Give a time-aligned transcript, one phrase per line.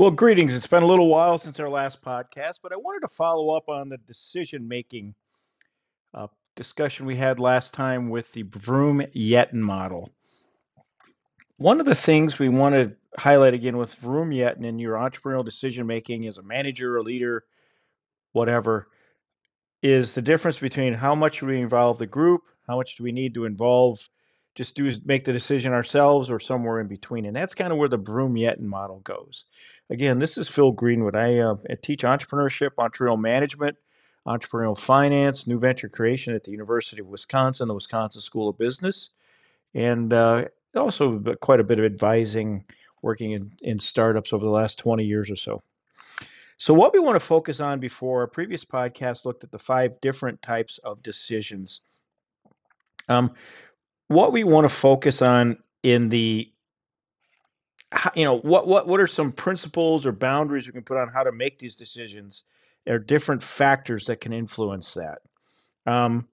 [0.00, 0.54] Well, greetings.
[0.54, 3.68] It's been a little while since our last podcast, but I wanted to follow up
[3.68, 5.14] on the decision making
[6.14, 10.08] uh, discussion we had last time with the Vroom Yetton model.
[11.58, 15.44] One of the things we want to highlight again with Vroom Yetton in your entrepreneurial
[15.44, 17.44] decision making as a manager, a leader,
[18.32, 18.88] whatever,
[19.82, 23.34] is the difference between how much we involve the group, how much do we need
[23.34, 24.08] to involve
[24.54, 27.26] just do make the decision ourselves or somewhere in between.
[27.26, 29.44] And that's kind of where the Vroom Yetton model goes.
[29.90, 31.16] Again, this is Phil Greenwood.
[31.16, 33.76] I, uh, teach entrepreneurship, entrepreneurial management,
[34.24, 39.10] entrepreneurial finance, new venture creation at the University of Wisconsin, the Wisconsin School of Business,
[39.74, 40.44] and uh,
[40.76, 42.64] also quite a bit of advising,
[43.02, 45.60] working in, in startups over the last 20 years or so.
[46.56, 50.00] So, what we want to focus on before our previous podcast looked at the five
[50.00, 51.80] different types of decisions.
[53.08, 53.32] Um,
[54.06, 56.52] what we want to focus on in the
[58.14, 61.22] you know what what what are some principles or boundaries we can put on how
[61.22, 62.44] to make these decisions?
[62.84, 65.18] There are different factors that can influence that.
[65.86, 66.28] Um,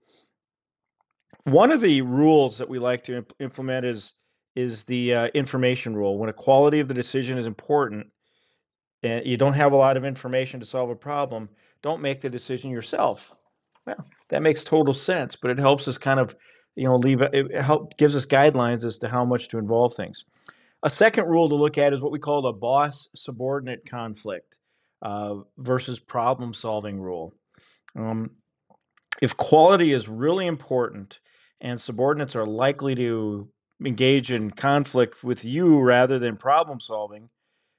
[1.44, 4.14] one of the rules that we like to imp- implement is
[4.56, 6.18] is the uh, information rule.
[6.18, 8.08] When a quality of the decision is important
[9.04, 11.50] and you don't have a lot of information to solve a problem
[11.84, 13.32] don't make the decision yourself.
[13.86, 16.36] Well that makes total sense but it helps us kind of
[16.78, 20.24] you know, leave it, help gives us guidelines as to how much to involve things.
[20.84, 24.56] A second rule to look at is what we call the boss subordinate conflict
[25.02, 27.34] uh, versus problem solving rule.
[27.96, 28.32] Um,
[29.22, 31.20] if quality is really important
[31.62, 33.50] and subordinates are likely to
[33.84, 37.30] engage in conflict with you rather than problem solving,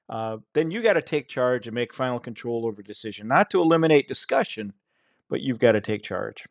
[0.09, 3.29] uh, then you got to take charge and make final control over decision.
[3.29, 4.73] Not to eliminate discussion,
[5.29, 6.47] but you've got to take charge.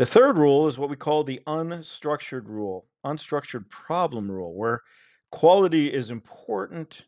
[0.00, 4.80] The third rule is what we call the unstructured rule, unstructured problem rule, where
[5.30, 7.02] quality is important.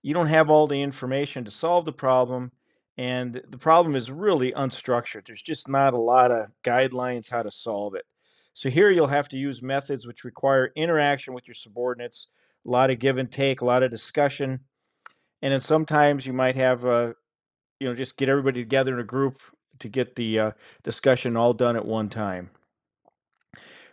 [0.00, 2.50] You don't have all the information to solve the problem,
[2.96, 5.26] and the problem is really unstructured.
[5.26, 8.06] There's just not a lot of guidelines how to solve it.
[8.54, 12.28] So here you'll have to use methods which require interaction with your subordinates,
[12.66, 14.60] a lot of give and take, a lot of discussion,
[15.42, 17.14] and then sometimes you might have, a,
[17.80, 19.42] you know, just get everybody together in a group
[19.80, 20.50] to get the uh,
[20.82, 22.50] discussion all done at one time.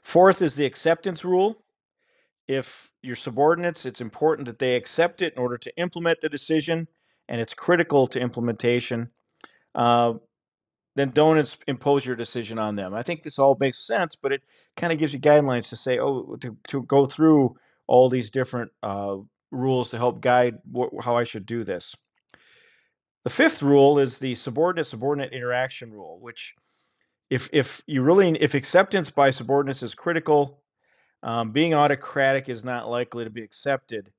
[0.03, 1.61] Fourth is the acceptance rule.
[2.47, 6.87] If your subordinates, it's important that they accept it in order to implement the decision,
[7.27, 9.09] and it's critical to implementation.
[9.75, 10.13] Uh,
[10.95, 12.93] then don't impose your decision on them.
[12.93, 14.41] I think this all makes sense, but it
[14.77, 17.55] kind of gives you guidelines to say, oh, to, to go through
[17.85, 19.17] all these different uh,
[19.51, 21.95] rules to help guide wh- how I should do this.
[23.23, 26.55] The fifth rule is the subordinate subordinate interaction rule, which
[27.29, 30.63] if if you really if acceptance by subordinates is critical,
[31.23, 34.11] um, being autocratic is not likely to be accepted,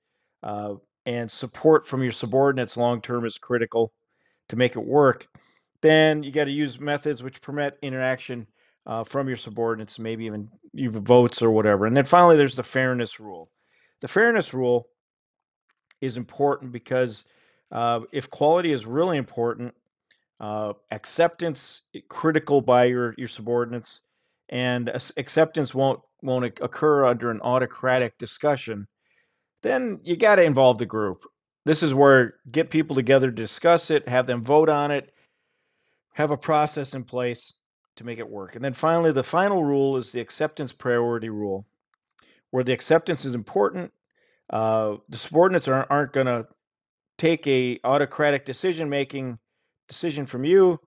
[0.42, 0.74] uh,
[1.06, 3.92] and support from your subordinates long term is critical
[4.48, 5.26] to make it work.
[5.80, 8.46] Then you got to use methods which permit interaction
[8.86, 11.86] uh, from your subordinates, maybe even even votes or whatever.
[11.86, 13.50] And then finally, there's the fairness rule.
[14.00, 14.88] The fairness rule
[16.00, 17.24] is important because
[17.72, 19.74] uh, if quality is really important,
[20.40, 24.02] uh, acceptance critical by your your subordinates,
[24.48, 28.86] and acceptance won't won't occur under an autocratic discussion,
[29.62, 31.24] then you got to involve the group.
[31.64, 35.12] This is where get people together to discuss it, have them vote on it,
[36.14, 37.52] have a process in place
[37.96, 38.56] to make it work.
[38.56, 41.66] And then finally, the final rule is the acceptance priority rule,
[42.50, 43.92] where the acceptance is important.
[44.50, 46.46] Uh, the subordinates aren't, aren't going to
[47.18, 49.38] take a autocratic decision making
[49.88, 50.80] decision from you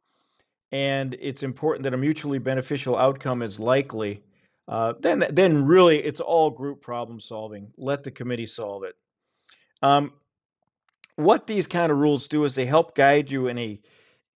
[0.72, 4.24] and it's important that a mutually beneficial outcome is likely
[4.68, 7.68] uh, then then really it's all group problem solving.
[7.78, 8.96] Let the committee solve it.
[9.82, 10.14] Um,
[11.18, 13.82] what these kind of rules do is they help guide you in a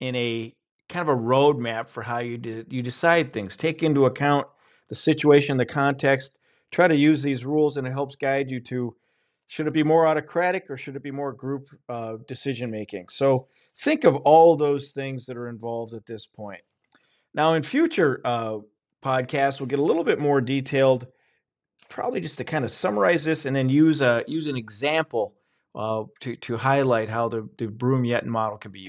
[0.01, 0.53] in a
[0.89, 3.55] kind of a roadmap for how you de- you decide things.
[3.55, 4.47] Take into account
[4.89, 6.37] the situation the context
[6.71, 8.93] try to use these rules and it helps guide you to
[9.47, 13.09] should it be more autocratic or should it be more group uh, decision making?
[13.09, 13.47] So
[13.79, 16.61] think of all those things that are involved at this point.
[17.33, 18.59] Now, in future uh,
[19.03, 21.07] podcasts, we'll get a little bit more detailed,
[21.89, 25.35] probably just to kind of summarize this and then use a use an example
[25.75, 28.83] uh, to to highlight how the the Vroom Yetton model can be used.